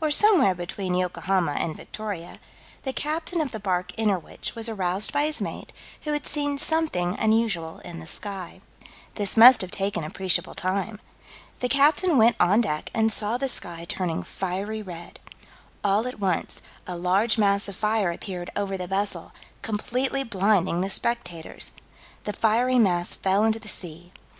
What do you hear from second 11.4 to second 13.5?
The captain went on deck and saw the